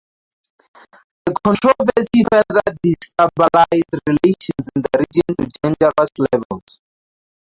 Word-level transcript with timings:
The 1.27 1.35
controversy 1.43 2.23
further 2.33 2.77
destabilized 2.83 3.99
relations 4.07 4.71
in 4.75 4.81
the 4.81 5.05
region 5.05 5.35
to 5.35 5.51
dangerous 5.61 6.09
levels. 6.33 6.79